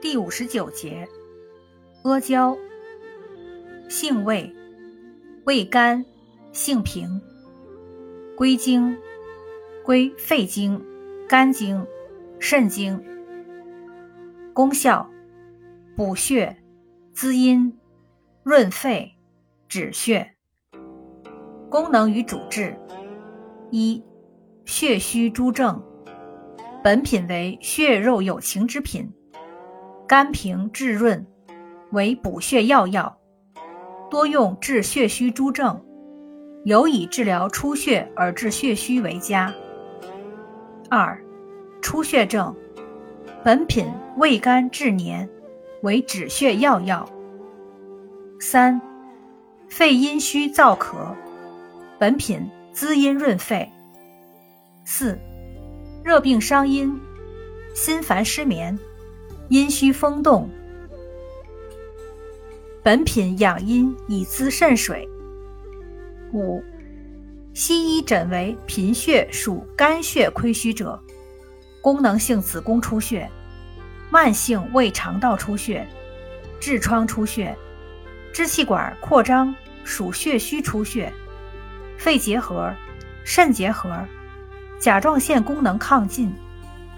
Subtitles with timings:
[0.00, 1.08] 第五十九节，
[2.04, 2.56] 阿胶，
[3.88, 4.54] 性味，
[5.44, 6.04] 味甘，
[6.52, 7.20] 性平，
[8.36, 8.96] 归经，
[9.84, 10.80] 归肺经、
[11.28, 11.84] 肝经、
[12.38, 13.02] 肾经。
[14.54, 15.10] 功效，
[15.96, 16.56] 补血、
[17.12, 17.76] 滋阴、
[18.44, 19.12] 润肺、
[19.68, 20.36] 止血。
[21.68, 22.78] 功能与主治：
[23.72, 24.00] 一、
[24.64, 25.82] 血虚诸症。
[26.84, 29.12] 本品为血肉有情之品。
[30.08, 31.26] 甘平质润，
[31.90, 33.18] 为补血药药，
[34.10, 35.84] 多用治血虚诸症，
[36.64, 39.52] 尤以治疗出血而治血虚为佳。
[40.88, 41.22] 二、
[41.82, 42.56] 出血症，
[43.44, 45.28] 本品味甘质黏，
[45.82, 47.06] 为止血药药。
[48.40, 48.80] 三、
[49.68, 51.14] 肺阴虚燥咳，
[51.98, 53.70] 本品滋阴润肺。
[54.86, 55.18] 四、
[56.02, 56.98] 热病伤阴，
[57.74, 58.78] 心烦失眠。
[59.48, 60.50] 阴虚风动，
[62.82, 65.08] 本品养阴以滋肾水。
[66.34, 66.62] 五，
[67.54, 71.00] 西医诊为贫血属肝血亏虚者，
[71.80, 73.26] 功能性子宫出血、
[74.10, 75.88] 慢性胃肠道出血、
[76.60, 77.56] 痔疮出血、
[78.34, 81.10] 支气管扩张属血虚出血、
[81.96, 82.70] 肺结核、
[83.24, 84.04] 肾结核、
[84.78, 86.30] 甲状腺功能亢进、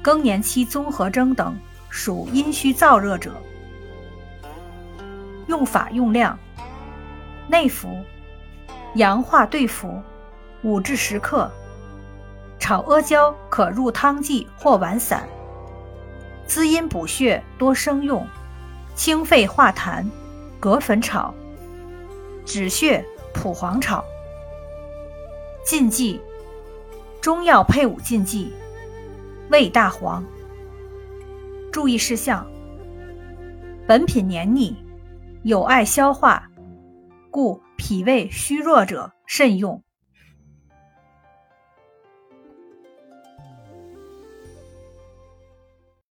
[0.00, 1.58] 更年期综合征等。
[1.96, 3.32] 属阴虚燥热者，
[5.46, 6.38] 用法用量：
[7.48, 7.88] 内服，
[8.96, 10.02] 阳化对服，
[10.62, 11.50] 五至十克。
[12.58, 15.26] 炒阿胶可入汤剂或丸散。
[16.46, 18.26] 滋阴补血多生用，
[18.94, 20.04] 清肺化痰，
[20.60, 21.32] 葛粉炒。
[22.44, 24.04] 止血蒲黄炒。
[25.64, 26.20] 禁忌：
[27.22, 28.52] 中药配伍禁忌：
[29.48, 30.22] 味大黄。
[31.76, 32.46] 注意事项：
[33.86, 34.74] 本品黏腻，
[35.42, 36.50] 有碍消化，
[37.30, 39.82] 故脾胃虚弱者慎用。